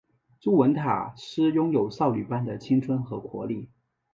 [0.39, 3.69] 朱文塔斯拥有少女般的青春和活力。